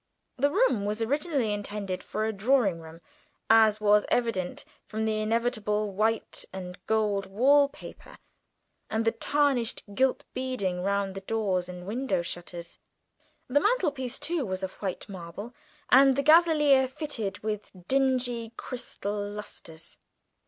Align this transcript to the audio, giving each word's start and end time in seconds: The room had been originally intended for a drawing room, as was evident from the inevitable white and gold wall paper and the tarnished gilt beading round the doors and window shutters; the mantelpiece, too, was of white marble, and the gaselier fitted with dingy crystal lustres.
The 0.35 0.49
room 0.49 0.87
had 0.87 0.97
been 0.97 1.07
originally 1.07 1.53
intended 1.53 2.01
for 2.01 2.25
a 2.25 2.33
drawing 2.33 2.79
room, 2.79 3.01
as 3.51 3.79
was 3.79 4.03
evident 4.09 4.65
from 4.87 5.05
the 5.05 5.19
inevitable 5.21 5.91
white 5.91 6.43
and 6.51 6.83
gold 6.87 7.27
wall 7.27 7.69
paper 7.69 8.17
and 8.89 9.05
the 9.05 9.11
tarnished 9.11 9.83
gilt 9.93 10.25
beading 10.33 10.81
round 10.81 11.13
the 11.13 11.21
doors 11.21 11.69
and 11.69 11.85
window 11.85 12.23
shutters; 12.23 12.79
the 13.47 13.59
mantelpiece, 13.59 14.17
too, 14.17 14.43
was 14.43 14.63
of 14.63 14.73
white 14.81 15.07
marble, 15.07 15.53
and 15.91 16.15
the 16.15 16.23
gaselier 16.23 16.87
fitted 16.87 17.37
with 17.43 17.69
dingy 17.87 18.53
crystal 18.57 19.13
lustres. 19.29 19.99